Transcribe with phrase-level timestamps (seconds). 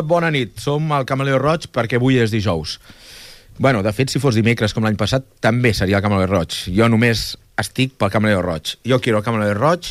[0.00, 2.78] Molt bona nit, som al Camaleo Roig perquè avui és dijous.
[3.60, 6.56] Bueno, de fet, si fos dimecres com l'any passat, també seria el Camaleo Roig.
[6.72, 8.78] Jo només estic pel Camaleo Roig.
[8.88, 9.90] Jo quiero el Camaleo Roig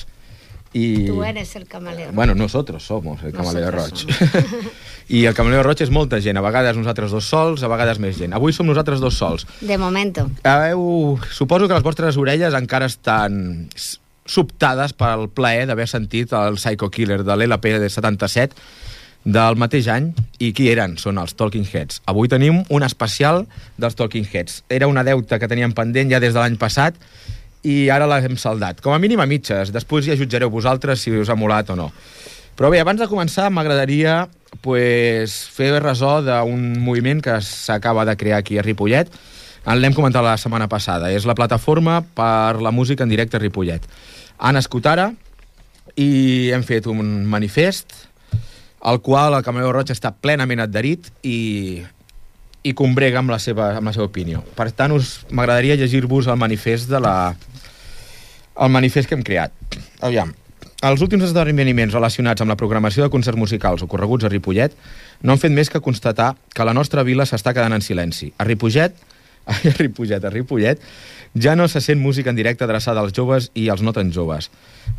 [0.73, 1.05] i...
[1.05, 2.15] Tú eres el camaleón.
[2.15, 4.01] Bueno, nosotros somos el Camaleo Roig.
[5.13, 8.17] I el Camaleo Roig és molta gent, a vegades nosaltres dos sols, a vegades més
[8.17, 8.33] gent.
[8.33, 9.45] Avui som nosaltres dos sols.
[9.61, 10.25] De momento.
[10.41, 11.19] Heu...
[11.29, 13.69] Suposo que les vostres orelles encara estan
[14.25, 18.57] sobtades pel plaer d'haver sentit el Psycho Killer de l'LP de 77
[19.33, 20.11] del mateix any.
[20.39, 20.95] I qui eren?
[20.97, 22.01] Són els Talking Heads.
[22.09, 23.45] Avui tenim un especial
[23.77, 24.63] dels Talking Heads.
[24.69, 26.97] Era una deuta que teníem pendent ja des de l'any passat
[27.67, 28.81] i ara l'hem saldat.
[28.81, 29.73] Com a mínim a mitges.
[29.75, 31.89] Després ja jutjareu vosaltres si us ha molat o no.
[32.59, 34.25] Però bé, abans de començar m'agradaria
[34.61, 39.11] pues, fer ressò d'un moviment que s'acaba de crear aquí a Ripollet.
[39.69, 41.11] L'hem comentat la setmana passada.
[41.11, 43.85] És la plataforma per la música en directe a Ripollet.
[44.39, 45.11] Han nascut ara
[45.99, 48.08] i hem fet un manifest
[48.81, 51.81] al qual el Camaleo Roig està plenament adherit i,
[52.63, 54.43] i combrega amb la, seva, amb la seva opinió.
[54.55, 57.15] Per tant, us m'agradaria llegir-vos el manifest de la,
[58.59, 59.55] el manifest que hem creat.
[60.05, 60.33] Aviam.
[60.87, 64.75] Els últims esdeveniments relacionats amb la programació de concerts musicals ocorreguts a Ripollet
[65.27, 68.29] no han fet més que constatar que la nostra vila s'està quedant en silenci.
[68.39, 68.95] A Ripollet,
[69.51, 70.85] a Ripollet, a Ripollet,
[71.35, 74.49] ja no se sent música en directe adreçada als joves i als no tan joves.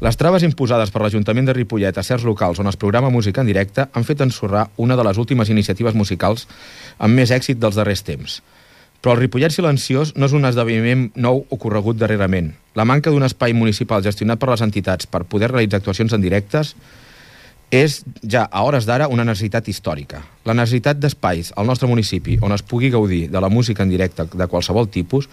[0.01, 3.51] Les traves imposades per l'Ajuntament de Ripollet a certs locals on es programa música en
[3.51, 6.47] directe han fet ensorrar una de les últimes iniciatives musicals
[6.99, 8.41] amb més èxit dels darrers temps.
[9.01, 12.53] Però el Ripollet silenciós no és un esdeveniment nou ocorregut darrerament.
[12.77, 16.75] La manca d'un espai municipal gestionat per les entitats per poder realitzar actuacions en directes
[17.71, 20.21] és ja a hores d'ara una necessitat històrica.
[20.45, 24.27] La necessitat d'espais al nostre municipi on es pugui gaudir de la música en directe
[24.27, 25.29] de qualsevol tipus,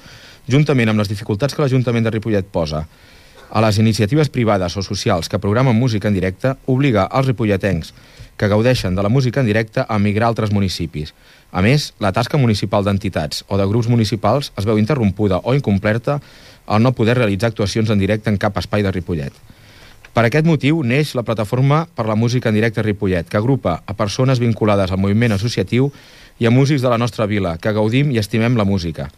[0.48, 2.86] juntament amb les dificultats que l'Ajuntament de Ripollet posa
[3.50, 7.94] a les iniciatives privades o socials que programen música en directe, obliga als ripolletens
[8.38, 11.14] que gaudeixen de la música en directe a migrar a altres municipis.
[11.52, 16.20] A més, la tasca municipal d'entitats o de grups municipals es veu interrompuda o incompleta
[16.68, 19.34] al no poder realitzar actuacions en directe en cap espai de Ripollet.
[20.14, 23.94] Per aquest motiu neix la Plataforma per la Música en Directe Ripollet, que agrupa a
[23.94, 25.92] persones vinculades al moviment associatiu
[26.38, 29.10] i a músics de la nostra vila, que gaudim i estimem la música.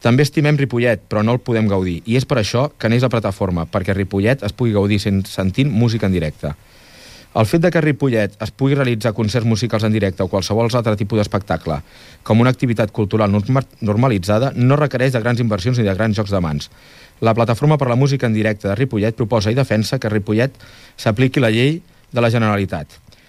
[0.00, 3.12] També estimem Ripollet, però no el podem gaudir, i és per això que neix la
[3.12, 6.54] plataforma, perquè Ripollet es pugui gaudir sent, sentint música en directe.
[7.36, 10.72] El fet de que a Ripollet es pugui realitzar concerts musicals en directe o qualsevol
[10.74, 11.76] altre tipus d'espectacle
[12.26, 16.32] com una activitat cultural norma- normalitzada no requereix de grans inversions ni de grans jocs
[16.32, 16.70] de mans.
[17.20, 20.56] La Plataforma per la Música en Directe de Ripollet proposa i defensa que a Ripollet
[20.96, 22.88] s'apliqui la llei de la Generalitat,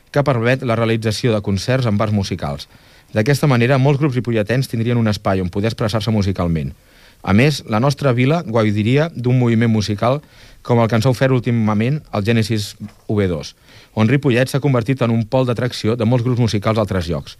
[0.10, 2.70] que permet la realització de concerts en bars musicals.
[3.12, 6.72] D'aquesta manera, molts grups ripolletens tindrien un espai on poder expressar-se musicalment.
[7.22, 10.22] A més, la nostra vila gaudiria d'un moviment musical
[10.66, 12.76] com el que ens ha ofert últimament el Genesis
[13.10, 13.54] V2,
[13.94, 17.38] on Ripollet s'ha convertit en un pol d'atracció de molts grups musicals a altres llocs.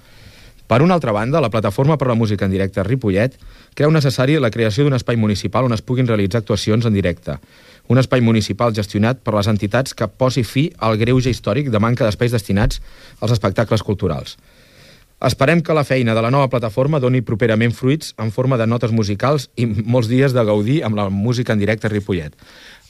[0.68, 3.34] Per una altra banda, la Plataforma per la Música en Directe Ripollet
[3.76, 7.36] creu necessari la creació d'un espai municipal on es puguin realitzar actuacions en directe.
[7.92, 12.08] Un espai municipal gestionat per les entitats que posi fi al greuge històric de manca
[12.08, 12.80] d'espais destinats
[13.20, 14.38] als espectacles culturals.
[15.22, 18.90] Esperem que la feina de la nova plataforma doni properament fruits en forma de notes
[18.92, 22.34] musicals i molts dies de gaudir amb la música en directe a Ripollet.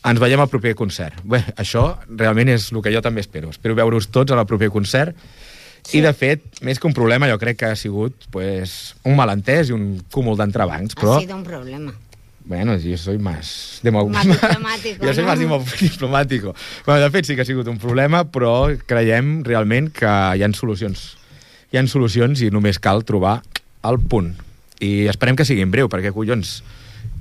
[0.08, 1.20] Ens veiem al proper concert.
[1.28, 3.52] Bé, això realment és el que jo també espero.
[3.52, 5.14] Espero veure-us tots al proper concert.
[5.84, 5.98] Sí.
[6.00, 9.70] I, de fet, més que un problema, jo crec que ha sigut pues, un malentès
[9.70, 11.18] i un cúmul d'entrebancs, però...
[11.18, 11.94] Ha sido un problema.
[12.46, 13.80] Bueno, yo soy más...
[13.84, 14.08] Demo...
[14.10, 15.30] Más diplomático, jo soy no?
[15.30, 16.56] más dimo- diplomático.
[16.86, 20.56] Bueno, de fet, sí que ha sigut un problema, però creiem realment que hi han
[20.58, 21.18] solucions.
[21.72, 23.40] Hi han solucions i només cal trobar
[23.88, 24.34] el punt.
[24.84, 26.60] I esperem que sigui en breu, perquè, collons,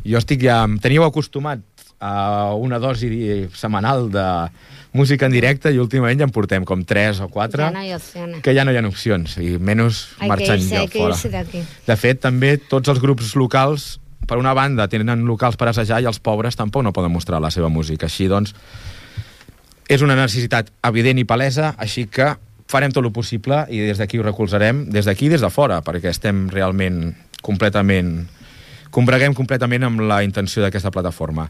[0.03, 0.63] jo estic ja...
[0.67, 1.63] Em teníeu acostumat
[2.01, 4.25] a una dosi setmanal de
[4.97, 8.43] música en directe i últimament ja en portem com 3 o 4 Ya no opciones.
[8.43, 11.45] que ja no hi ha opcions, i menys Hay marxant irse, jo fora.
[11.87, 16.09] De fet, també tots els grups locals, per una banda, tenen locals per assajar i
[16.09, 18.09] els pobres tampoc no poden mostrar la seva música.
[18.09, 18.55] Així, doncs,
[19.91, 22.35] és una necessitat evident i palesa, així que
[22.71, 25.81] farem tot el possible i des d'aquí ho recolzarem, des d'aquí i des de fora,
[25.83, 27.11] perquè estem realment
[27.43, 28.29] completament...
[28.91, 31.49] combreguem completament amb la intenció d'aquesta plataforma.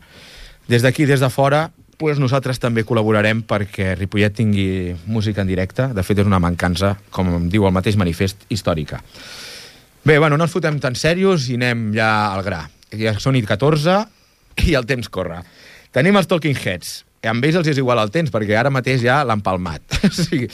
[0.69, 5.91] Des d'aquí, des de fora, pues nosaltres també col·laborarem perquè Ripollet tingui música en directe.
[5.93, 9.03] De fet, és una mancança, com em diu el mateix manifest, històrica.
[10.05, 12.63] Bé, bueno, no ens fotem tan serios i anem ja al gra.
[12.97, 13.99] Ja són i 14
[14.65, 15.43] i el temps corre.
[15.93, 17.03] Tenim els Talking Heads.
[17.29, 19.83] Amb ells els és igual el temps, perquè ara mateix ja l'han palmat.
[20.09, 20.47] o sigui,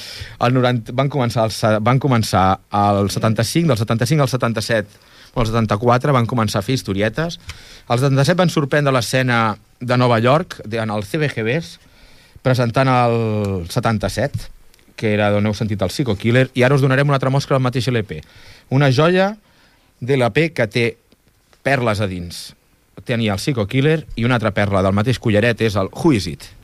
[0.42, 5.04] el 90, van, començar el, van començar el 75, del 75 al 77,
[5.36, 7.38] o el 74, van començar a fer historietes.
[7.86, 9.40] El 77 van sorprendre l'escena
[9.78, 11.76] de Nova York, en el CBGBs,
[12.42, 13.16] presentant el
[13.70, 14.50] 77,
[14.96, 17.58] que era d'on heu sentit el Psycho Killer, i ara us donarem una altra mostra
[17.58, 18.22] del mateix LP.
[18.74, 19.34] Una joia
[20.00, 20.86] de l'LP que té
[21.62, 22.54] perles a dins.
[23.06, 26.26] Tenia el Psycho Killer i una altra perla del mateix collaret és el Who Is
[26.32, 26.55] It?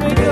[0.00, 0.23] Baby,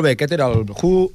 [0.00, 1.10] Molt bé, aquest era el Who,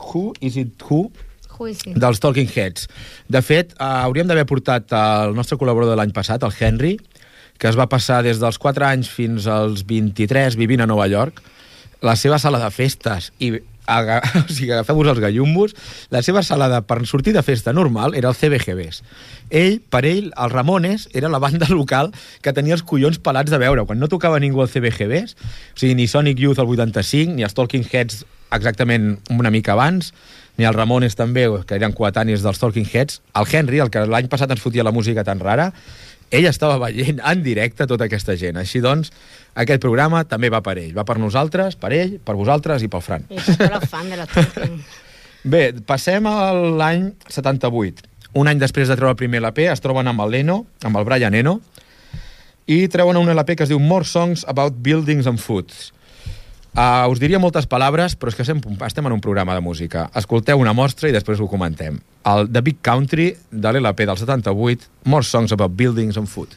[0.00, 1.10] who is it Who
[1.52, 1.92] Juici.
[1.92, 2.86] dels Talking Heads.
[3.28, 6.94] De fet, eh, hauríem d'haver portat el nostre col·laborador de l'any passat, el Henry,
[7.60, 11.42] que es va passar des dels 4 anys fins als 23 vivint a Nova York,
[12.00, 13.52] la seva sala de festes i
[13.86, 15.74] aga, o sigui, agafeu-vos els gallumbos,
[16.14, 19.02] la seva sala de, per sortir de festa normal era el CBGBs.
[19.50, 22.12] Ell, per ell, els Ramones era la banda local
[22.42, 23.86] que tenia els collons pelats de veure.
[23.88, 25.36] Quan no tocava ningú al CBGBs,
[25.74, 30.12] o sigui, ni Sonic Youth al 85, ni els Talking Heads exactament una mica abans,
[30.60, 34.28] ni els Ramones també, que eren coetanis dels Talking Heads, el Henry, el que l'any
[34.32, 35.70] passat ens fotia la música tan rara,
[36.32, 38.58] ell estava veient en directe tota aquesta gent.
[38.60, 39.12] Així doncs,
[39.54, 40.92] aquest programa també va per ell.
[40.96, 43.28] Va per nosaltres, per ell, per vosaltres i pel Fran.
[43.30, 43.38] I
[43.86, 44.26] fan de la.
[45.52, 48.08] Bé, passem a l'any 78.
[48.38, 51.04] Un any després de treure el primer LP, es troben amb el Leno, amb el
[51.04, 51.58] Brian Eno,
[52.70, 55.90] i treuen un LP que es diu More Songs About Buildings and Foods.
[56.72, 58.62] Uh, us diria moltes paraules, però és que estem,
[59.04, 60.06] en un programa de música.
[60.16, 61.98] Escolteu una mostra i després ho comentem.
[62.24, 66.56] El The Big Country, de l'LP del 78, More Songs About Buildings and Food.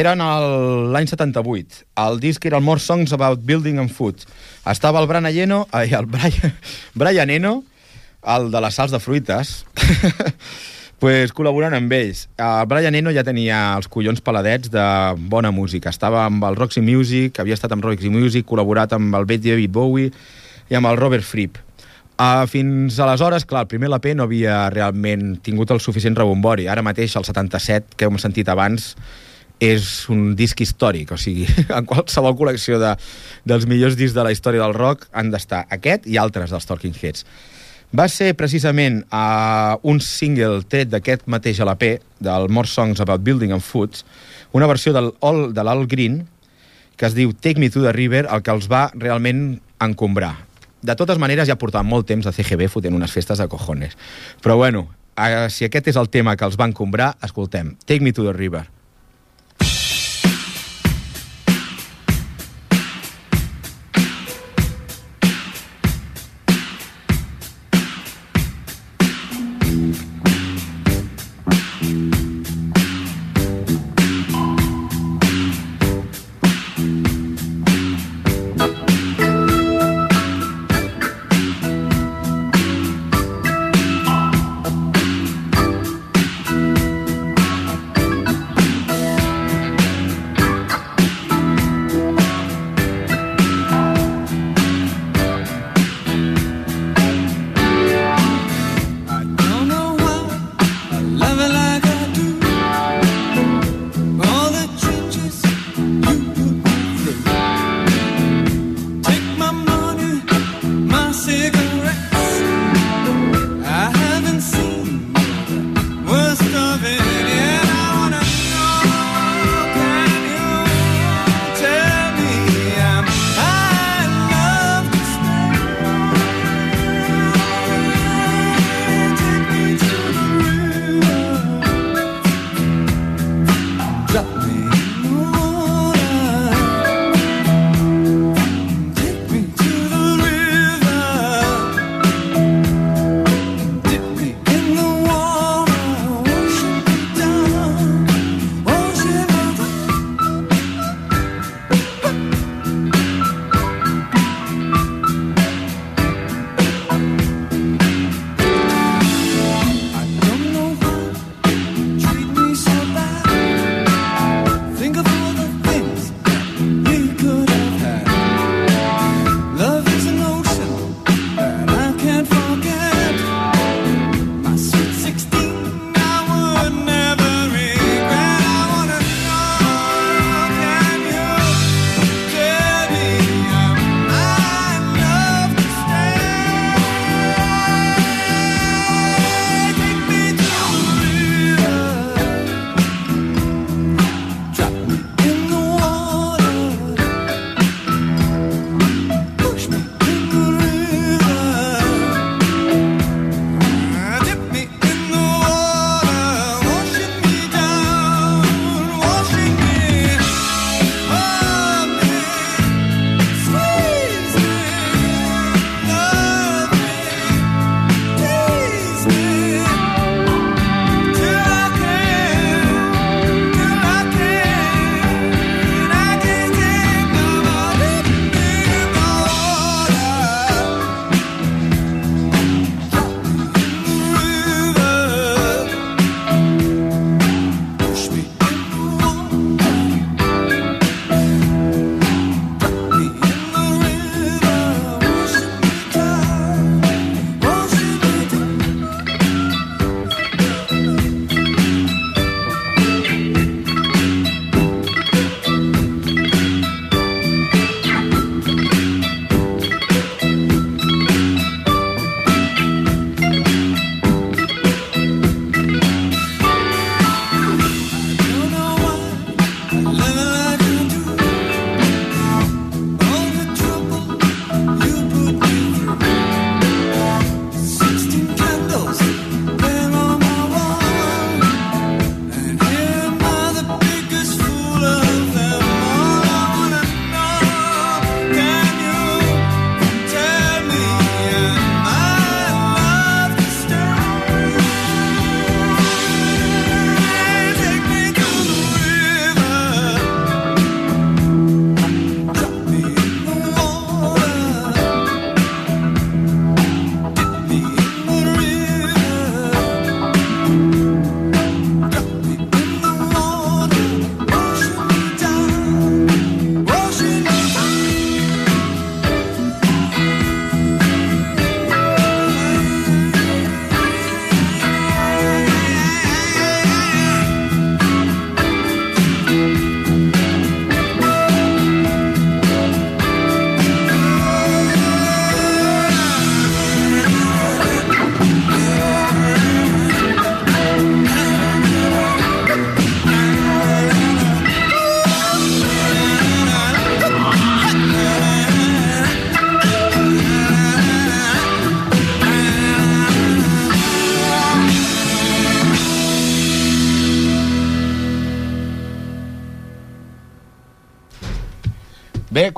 [0.00, 0.22] Eren
[0.94, 1.84] l'any 78.
[2.00, 4.24] El disc era el More Songs About Building and Food.
[4.66, 6.54] Estava el Brian Eno, ai, el Brian,
[6.94, 7.62] Brian Eno,
[8.26, 9.64] el de les sals de fruites,
[11.02, 12.26] pues, col·laborant amb ells.
[12.40, 14.84] El Brian Eno ja tenia els collons peladets de
[15.32, 15.92] bona música.
[15.92, 20.12] Estava amb el Roxy Music, havia estat amb Roxy Music, col·laborat amb el David Bowie
[20.70, 21.60] i amb el Robert Fripp.
[22.20, 26.68] Uh, fins aleshores, clar, el primer LP no havia realment tingut el suficient rebombori.
[26.68, 28.92] Ara mateix, el 77, que hem sentit abans,
[29.60, 31.46] és un disc històric, o sigui,
[31.76, 32.94] en qualsevol col·lecció de,
[33.44, 36.96] dels millors discs de la història del rock han d'estar aquest i altres dels Talking
[36.96, 37.26] Heads.
[37.90, 43.52] Va ser precisament uh, un single tret d'aquest mateix LP, del More Songs About Building
[43.52, 44.04] and Foods,
[44.54, 46.22] una versió del All, de l'Al Green,
[46.96, 50.34] que es diu Take Me to the River, el que els va realment encombrar.
[50.80, 53.96] De totes maneres, ja portaven molt temps a CGB fotent unes festes de cojones.
[54.40, 58.14] Però bueno, eh, si aquest és el tema que els va encombrar, escoltem, Take Me
[58.16, 58.68] to the River.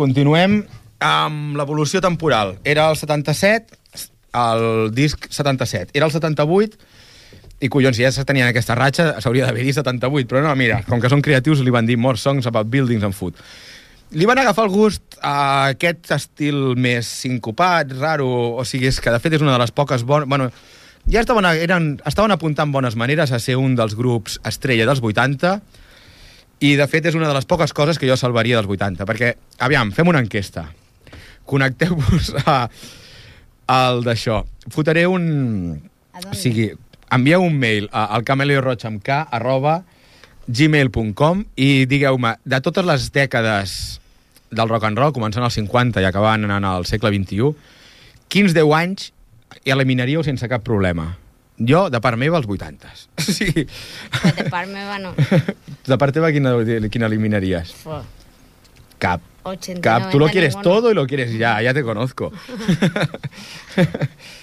[0.03, 0.63] Continuem
[1.03, 2.57] amb l'evolució temporal.
[2.67, 3.79] Era el 77,
[4.39, 5.93] el disc 77.
[5.95, 6.79] Era el 78,
[7.63, 11.03] i collons, ja se tenien aquesta ratxa, s'hauria d'haver dit 78, però no, mira, com
[11.03, 13.39] que són creatius, li van dir More Songs About Buildings and Food.
[14.19, 18.27] Li van agafar el gust a aquest estil més sincopat, raro,
[18.59, 20.29] o sigui, és que de fet és una de les poques bones...
[20.29, 20.51] Bueno,
[21.11, 25.55] ja estaven, eren, estaven apuntant bones maneres a ser un dels grups estrella dels 80,
[26.63, 29.33] i de fet és una de les poques coses que jo salvaria dels 80, perquè,
[29.67, 30.69] aviam, fem una enquesta.
[31.51, 32.59] Connecteu-vos a,
[33.75, 34.43] al d'això.
[34.71, 35.25] Fotaré un...
[36.13, 36.69] ¿A O sigui,
[37.11, 39.81] envieu un mail a, al cameleoroig amb K, arroba
[40.47, 43.75] gmail.com i digueu-me, de totes les dècades
[44.53, 47.53] del rock and roll, començant als 50 i acabant en el segle XXI,
[48.33, 49.11] quins 10 anys
[49.65, 51.13] eliminaríeu sense cap problema?
[51.69, 52.89] Jo, de part meva, els 80.
[53.19, 53.67] O sigui,
[54.23, 55.13] Pues de par me van
[55.87, 56.55] de part teva, quina,
[56.91, 57.75] quina eliminaries?
[58.99, 59.21] Cap.
[59.45, 60.75] 80, Cap, tú lo 90, quieres ninguno.
[60.75, 62.33] todo y lo quieres ya, ya te conozco.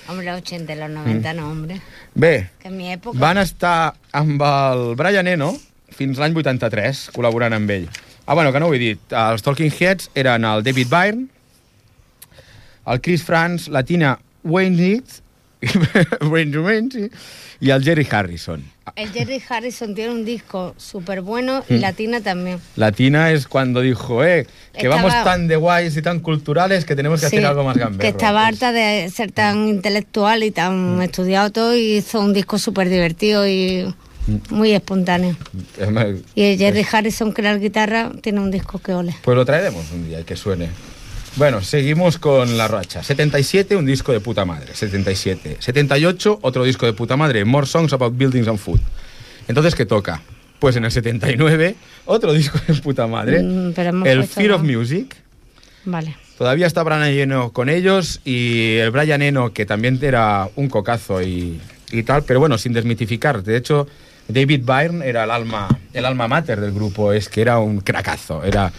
[0.09, 1.81] Hombre, los 80 y los 90 no, hombre.
[2.15, 3.17] Bé, Que en mi època...
[3.17, 5.53] van estar amb el Brian Eno
[5.95, 7.87] fins l'any 83, col·laborant amb ell.
[8.25, 8.99] Ah, bueno, que no ho he dit.
[9.13, 11.27] Els Talking Heads eren el David Byrne,
[12.87, 14.75] el Chris Franz, la Tina Wayne
[17.61, 18.63] y el Jerry Harrison.
[18.95, 21.79] El Jerry Harrison tiene un disco súper bueno y Mm.
[21.81, 22.59] Latina también.
[22.75, 26.85] La Tina es cuando dijo, eh, que Estaba- vamos tan de guays y tan culturales
[26.85, 27.99] que tenemos que Sí, hacer algo más gamberro.
[28.01, 31.01] que estaba harta de ser tan intelectual y tan Mm.
[31.03, 33.93] estudiado todo y hizo un disco súper divertido y
[34.49, 35.35] muy espontáneo.
[36.35, 39.15] Y el Jerry Harrison, que era el guitarra, tiene un disco que ole.
[39.23, 40.69] Pues lo traeremos un día y que suene.
[41.35, 43.03] Bueno, seguimos con la racha.
[43.03, 44.73] 77, un disco de puta madre.
[44.73, 45.57] 77.
[45.59, 47.45] 78, otro disco de puta madre.
[47.45, 48.79] More Songs About Buildings and Food.
[49.47, 50.21] Entonces, ¿qué toca?
[50.59, 53.41] Pues en el 79, otro disco de puta madre.
[53.41, 53.73] Mm,
[54.05, 54.63] el Fear of.
[54.63, 55.15] Music.
[55.85, 56.15] Vale.
[56.37, 61.21] Todavía está Brian Eno con ellos y el Brian Eno, que también era un cocazo
[61.21, 61.59] y,
[61.91, 63.43] y tal, pero bueno, sin desmitificar.
[63.43, 63.87] De hecho,
[64.27, 68.43] David Byrne era el alma, el alma mater del grupo, es que era un cracazo.
[68.43, 68.71] Era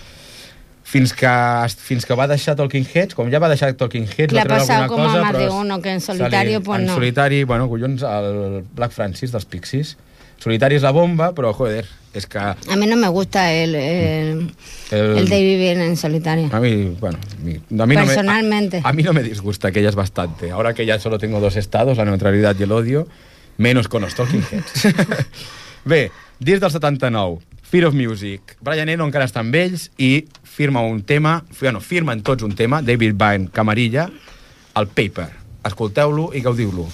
[0.90, 1.31] fins que,
[1.79, 4.48] fins que va deixar Talking Heads, com ja va deixar Talking Heads, Le va ha
[4.48, 6.87] treure pasado alguna como a cosa, más de uno, que en li- solitario, pues en
[6.87, 6.94] no.
[6.94, 9.96] solitari, bueno, collons, el Black Francis dels Pixies.
[10.40, 11.85] Solitari és la bomba, però, joder,
[12.16, 12.38] és que...
[12.40, 14.38] A mí no me gusta el, el,
[14.90, 16.48] El- el David Byrne en solitario.
[16.50, 18.79] A mí, bueno, a mí, mí Personalmente.
[18.79, 20.50] No me, a, a mí no me disgusta, que ella es bastante.
[20.50, 23.07] Ahora que ya solo tengo dos estados, la neutralidad y el odio,
[23.59, 24.94] menos con los Talking Heads.
[25.85, 27.38] Bé, disc del 79,
[27.70, 28.56] Fear of Music.
[28.61, 32.80] Brian Eno encara està amb ells i firma un tema, bueno, firmen tots un tema,
[32.83, 34.09] David Byrne, Camarilla,
[34.74, 35.28] el Paper.
[35.70, 36.88] Escolteu-lo i gaudiu-lo.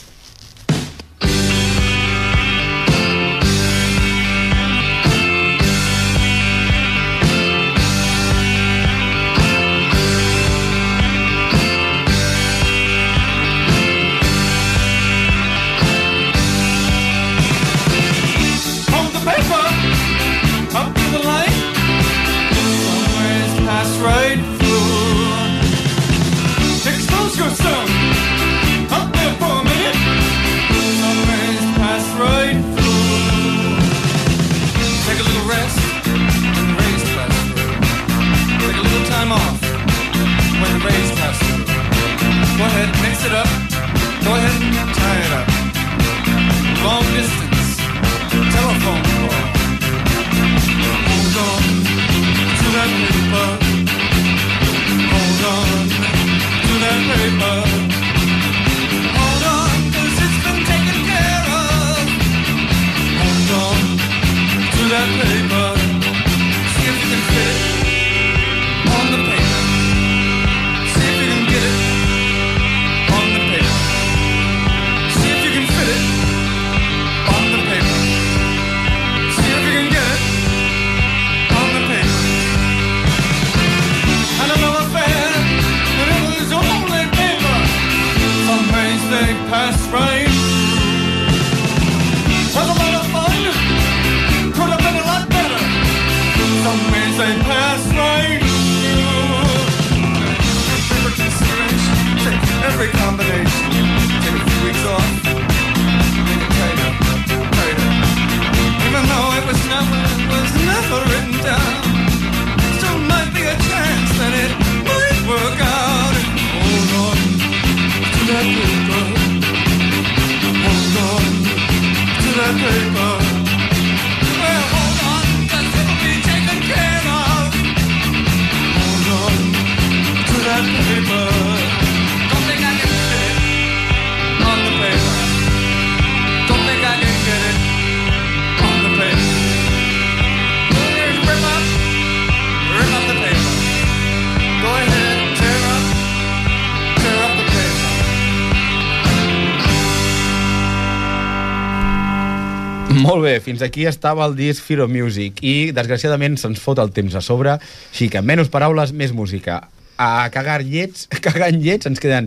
[153.17, 156.91] Molt bé, fins aquí estava el disc Fear of Music i, desgraciadament, se'ns fot el
[156.93, 159.55] temps a sobre, així que menys paraules, més música.
[159.97, 162.27] A cagar llets, cagant llets, ens queden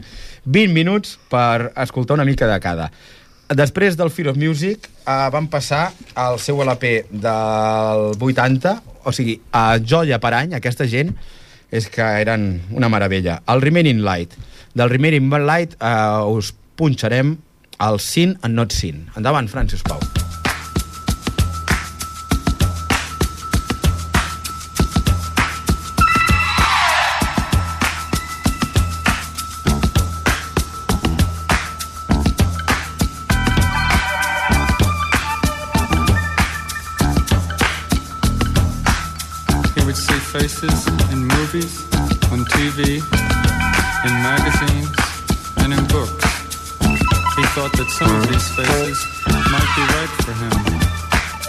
[0.49, 2.87] 20 minuts per escoltar una mica de cada.
[3.53, 8.71] Després del Fear of Music eh, van passar al seu LP del 80,
[9.05, 11.13] o sigui, a joia per any, aquesta gent,
[11.69, 13.43] és que eren una meravella.
[13.45, 14.33] El Remaining Light.
[14.73, 15.93] Del Remaining Light eh,
[16.33, 16.49] us
[16.81, 17.35] punxarem
[17.77, 19.05] el Sin and Not Sin.
[19.13, 20.01] Endavant, Francis Pau.
[42.79, 42.85] In
[44.23, 44.95] magazines,
[45.57, 46.23] and in books.
[46.79, 49.03] He thought that some of these faces
[49.51, 50.55] might be right for him,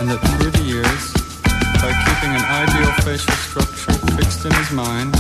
[0.01, 1.15] and that through the years,
[1.79, 5.15] by keeping an ideal facial structure fixed in his mind,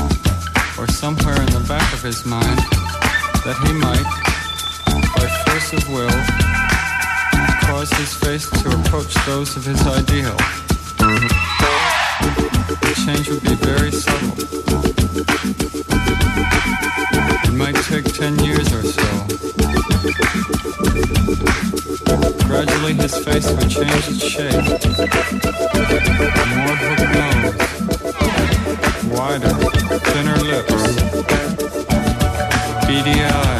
[0.76, 2.58] or somewhere in the back of his mind,
[3.46, 4.10] that he might,
[5.14, 6.10] by force of will,
[7.70, 10.36] cause his face to approach those of his ideal.
[23.00, 24.52] His face would change its shape.
[26.56, 27.56] More hooked nose.
[29.16, 29.54] Wider,
[30.10, 30.82] thinner lips.
[32.86, 33.59] Beady eyes.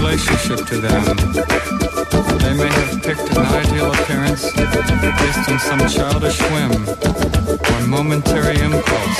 [0.00, 1.04] Relationship to them.
[2.38, 6.72] They may have picked an ideal appearance based on some childish whim
[7.70, 9.18] or momentary impulse.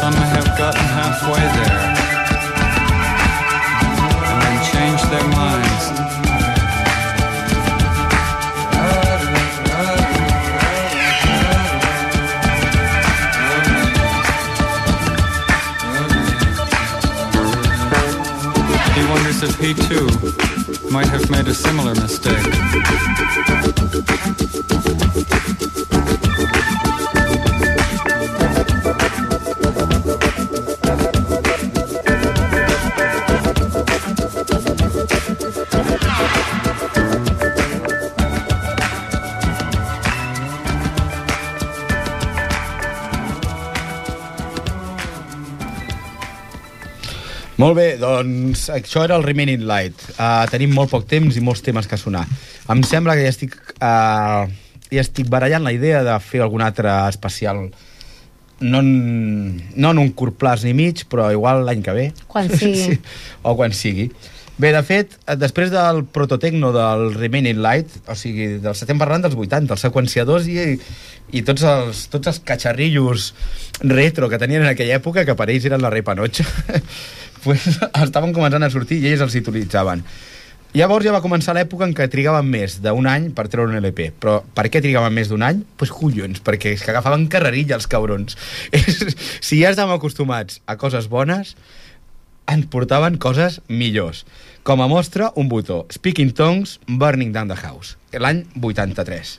[0.00, 2.19] Some have gotten halfway there
[19.40, 22.90] wonders if he too might have made a similar mistake.
[47.60, 50.00] Molt bé, doncs això era el Remaining Light.
[50.14, 52.22] Uh, tenim molt poc temps i molts temes que sonar.
[52.72, 54.48] Em sembla que ja estic, uh,
[54.88, 57.66] ja estic barallant la idea de fer algun altre especial
[58.60, 58.90] no en,
[59.76, 62.06] no en un curt plaç ni mig, però igual l'any que ve.
[62.32, 62.96] Quan sigui.
[63.44, 64.08] o quan sigui.
[64.60, 69.22] Bé, de fet, eh, després del prototecno del Remaining Light, o sigui, del estem parlant
[69.24, 70.74] dels 80, els seqüenciadors i,
[71.32, 73.30] i tots, els, tots els catxarrillos
[73.88, 76.44] retro que tenien en aquella època, que per ells eren la repanotxa,
[77.46, 77.70] pues,
[78.02, 80.04] estaven començant a sortir i ells els utilitzaven.
[80.76, 84.12] Llavors ja va començar l'època en què trigaven més d'un any per treure un LP.
[84.20, 85.64] Però per què trigaven més d'un any?
[85.64, 88.36] Doncs pues collons, perquè és que agafaven carrerilla els cabrons.
[89.40, 91.56] Si ja estàvem acostumats a coses bones,
[92.50, 94.24] ens portaven coses millors.
[94.62, 95.86] Com a mostra, un botó.
[95.90, 97.96] Speaking Tongues, Burning Down the House.
[98.12, 99.38] L'any 83.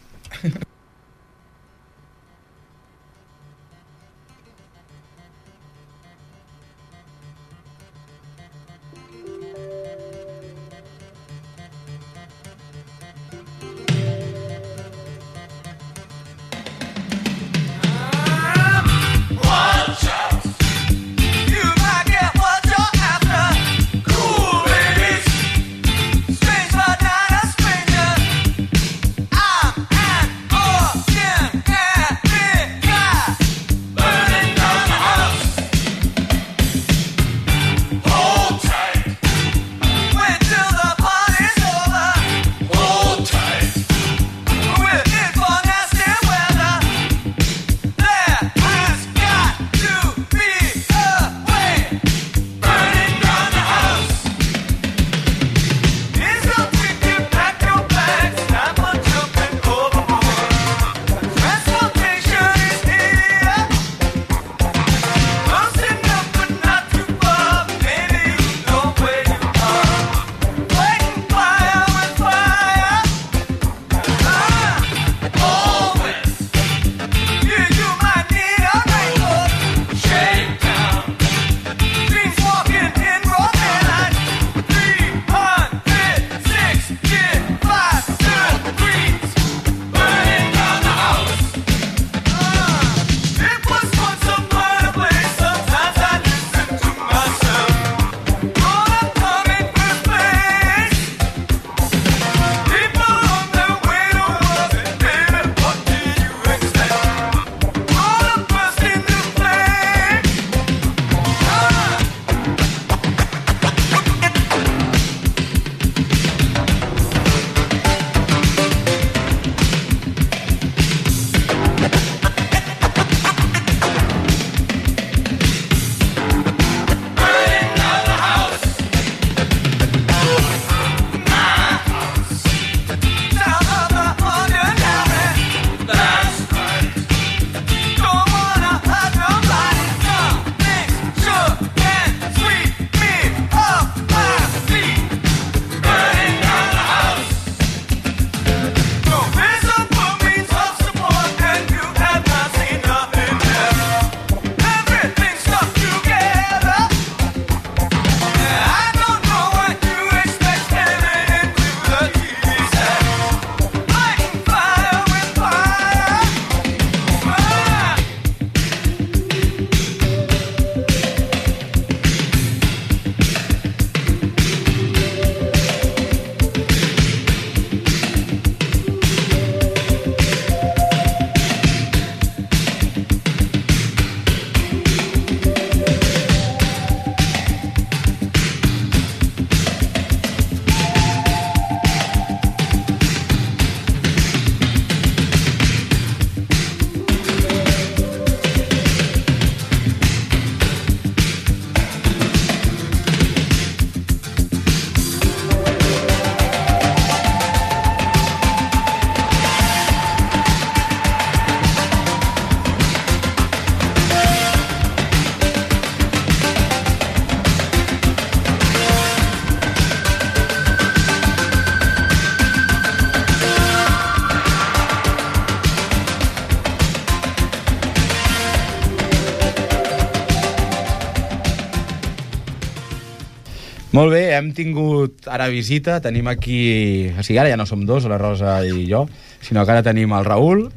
[234.35, 237.09] Hem tingut ara visita, tenim aquí...
[237.17, 239.05] O sigui, ara ja no som dos, la Rosa i jo,
[239.41, 240.67] sinó que ara tenim el Raül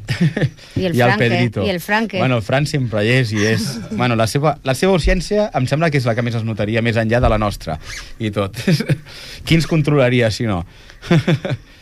[0.77, 1.67] I el i el Franque, Pedrito.
[1.67, 2.19] i el Franque.
[2.19, 3.69] Bueno, el Fran sempre hi és i és...
[3.93, 6.83] Bueno, la seva, la seva urgència em sembla que és la que més es notaria
[6.83, 7.79] més enllà de la nostra
[8.19, 8.59] i tot.
[9.45, 10.63] Qui ens controlaria, si no?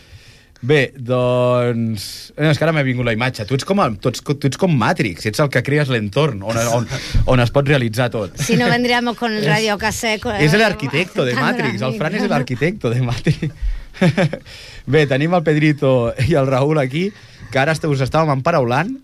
[0.63, 2.05] Bé, doncs...
[2.37, 3.43] Eh, és que ara m'ha vingut la imatge.
[3.49, 6.45] Tu ets, com el, tu, ets, tu ets com Matrix, ets el que crees l'entorn
[6.47, 6.87] on, on,
[7.35, 8.39] on es pot realitzar tot.
[8.39, 10.37] Si no vendríamos con el radio cassette.
[10.39, 13.51] És el arquitecto de Matrix, el Fran és l'arquitecto de Matrix.
[14.93, 17.09] Bé, tenim el Pedrito i el Raül aquí,
[17.51, 18.95] que ara us estàvem emparaulant,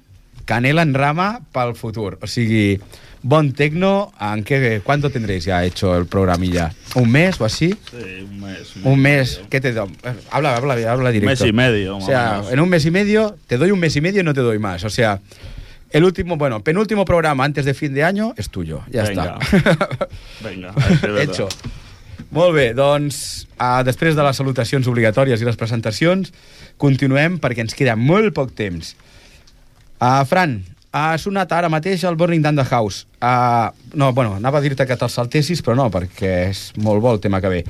[0.48, 2.20] canela en rama pel futur.
[2.22, 2.78] O sigui,
[3.22, 6.72] bon tecno, ¿en qué, ¿cuánto tendréis ya hecho el programilla?
[6.94, 7.74] ¿Un mes o así?
[7.90, 8.76] Sí, un mes.
[8.84, 9.88] Un mes, ¿qué te doy?
[10.30, 11.44] Habla, habla, habla directo.
[11.44, 12.52] mes y medio, O sea, menos.
[12.52, 14.58] en un mes y medio, te doy un mes y medio y no te doy
[14.58, 14.84] más.
[14.84, 15.20] O sea,
[15.90, 18.82] el último, bueno, penúltimo programa antes de fin de año es tuyo.
[18.90, 19.38] Ya Venga.
[19.40, 20.08] está.
[20.42, 20.74] Venga.
[21.22, 21.48] Hecho.
[22.30, 26.28] Molt bé, doncs, uh, després de les salutacions obligatòries i les presentacions,
[26.76, 28.90] continuem perquè ens queda molt poc temps.
[29.96, 30.58] Uh, Fran,
[30.92, 33.06] ha sonat ara mateix el Burning Down the House.
[33.20, 37.12] Uh, no, bueno, anava a dir-te que te'l saltessis, però no, perquè és molt bo
[37.16, 37.62] el tema que ve.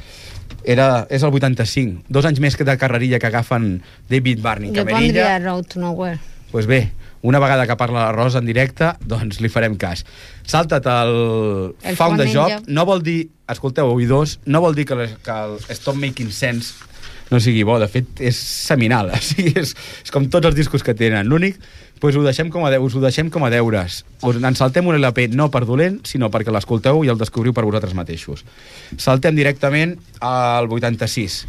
[0.68, 3.78] Era, és el 85, dos anys més que de carrerilla que agafen
[4.10, 6.18] David Barney Jo pondria Road to Nowhere.
[6.50, 6.90] pues bé,
[7.22, 10.04] una vegada que parla la Rosa en directe, doncs li farem cas.
[10.48, 14.96] Salta't el, El Found a Job, no vol dir, escolteu, oïdors, no vol dir que,
[14.96, 16.88] les, que el Stop Making Sense
[17.28, 20.84] no sigui bo, de fet és seminal, o sigui, és, és com tots els discos
[20.84, 21.28] que tenen.
[21.28, 21.58] L'únic,
[22.00, 24.02] doncs ho deixem com a, de, us ho deixem com a deures.
[24.22, 27.66] Us en saltem un LP no per dolent, sinó perquè l'escolteu i el descobriu per
[27.66, 28.44] vosaltres mateixos.
[28.96, 31.42] Saltem directament al 86.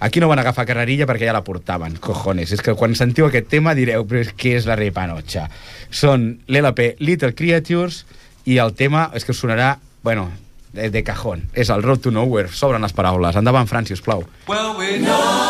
[0.00, 2.54] Aquí no van agafar carrerilla perquè ja la portaven, cojones.
[2.56, 5.50] És que quan sentiu aquest tema direu, però és que és la repanocha.
[5.92, 8.06] Són l'LP Little Creatures
[8.48, 10.30] i el tema és que sonarà, bueno,
[10.72, 11.44] de, de cajón.
[11.52, 12.48] És el Road to Nowhere.
[12.48, 13.36] S'obren les paraules.
[13.36, 14.24] Endavant, Fran, plau.
[14.48, 15.49] Well, we know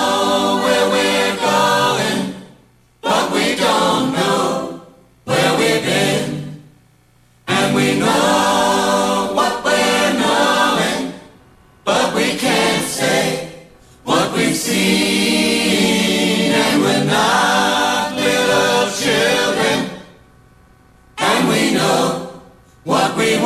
[22.91, 23.40] what we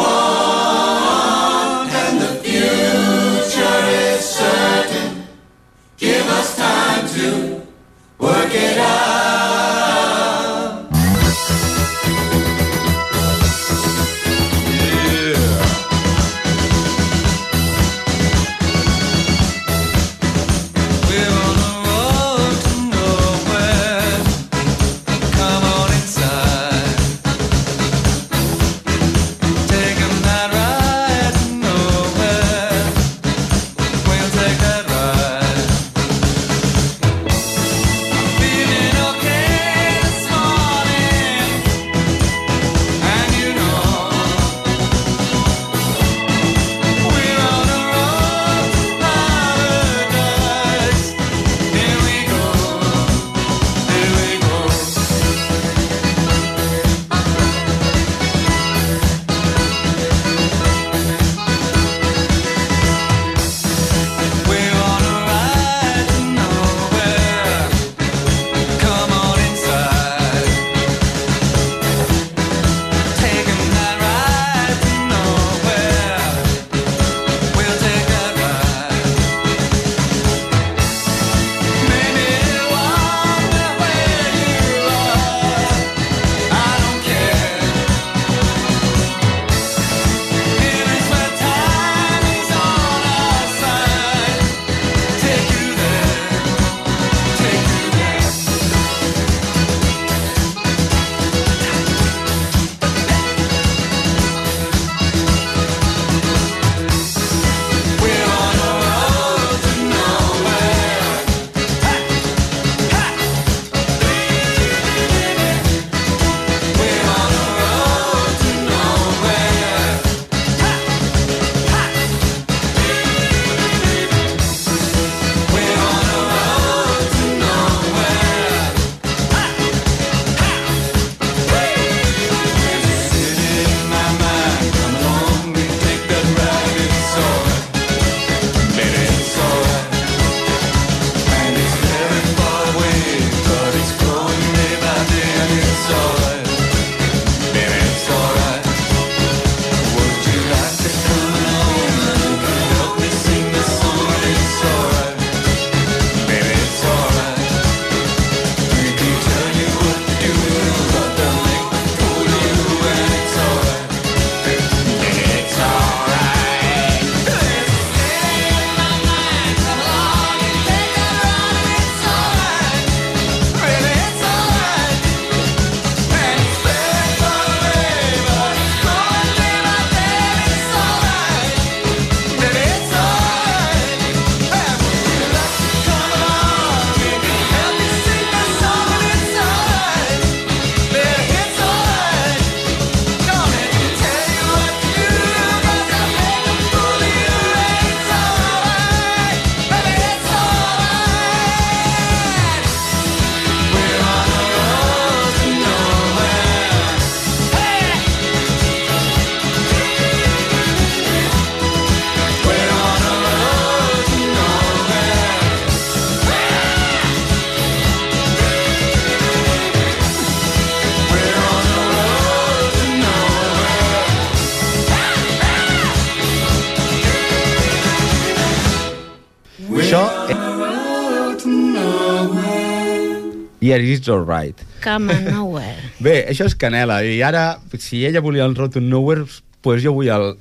[233.83, 234.59] Yeah, it's alright.
[234.85, 235.77] Come on, nowhere.
[235.99, 239.25] Bé, això és Canela, i ara, si ella volia el Road to Nowhere,
[239.65, 240.35] pues jo vull el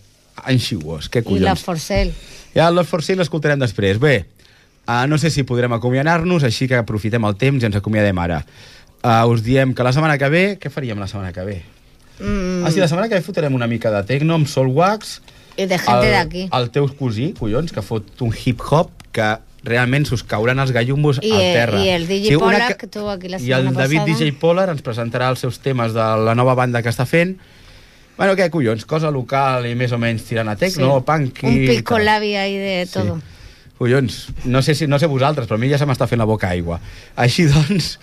[0.44, 1.64] And She Was, què I la collons.
[1.64, 2.14] Forcel.
[2.54, 3.98] Ja el Love for Sale l'escoltarem després.
[4.02, 4.26] Bé,
[4.88, 8.42] uh, no sé si podrem acomiadar-nos, així que aprofitem el temps i ens acomiadem ara.
[9.04, 10.44] Uh, us diem que la setmana que ve...
[10.62, 11.62] Què faríem la setmana que ve?
[12.20, 15.18] Mm, Ah, sí, la setmana que ve fotrem una mica de techno amb Soulwax.
[15.58, 16.44] I de gente el, d'aquí.
[16.54, 19.28] El teu cosí, collons, que fot un hip-hop que
[19.64, 21.80] realment s'us cauran els gallumbos I al terra.
[21.86, 24.20] i el DJ una Polar, ca- que estuvo aquí la I el setmana David passada.
[24.20, 27.38] DJ Polar ens presentarà els seus temes de la nova banda que està fent.
[28.18, 31.04] Bueno, què, collons, cosa local i més o menys tirant a techno, Sí.
[31.08, 31.48] punk i...
[31.48, 32.94] Un pico labi ahí de Sí.
[32.94, 33.22] todo.
[33.78, 36.26] Collons, no sé, si, no sé vosaltres, però a mi ja se m'està fent la
[36.30, 36.80] boca aigua.
[37.16, 37.98] Així doncs,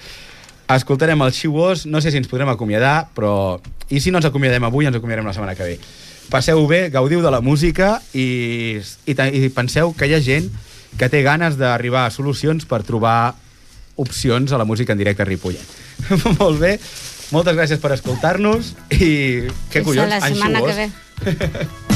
[0.68, 3.60] escoltarem el Was, no sé si ens podrem acomiadar, però...
[3.90, 5.78] I si no ens acomiadem avui, ens acomiadarem la setmana que ve.
[6.30, 10.46] Passeu bé, gaudiu de la música i, i, i penseu que hi ha gent
[10.98, 13.34] que té ganes d'arribar a solucions per trobar
[14.00, 15.78] opcions a la música en directe a Ripollet.
[16.40, 16.78] Molt bé,
[17.30, 19.12] moltes gràcies per escoltar-nos i
[19.70, 21.80] què Fins collons, la en